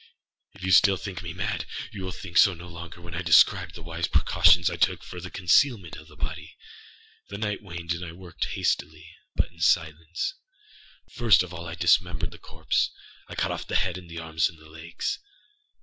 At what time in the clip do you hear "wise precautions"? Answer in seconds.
3.83-4.67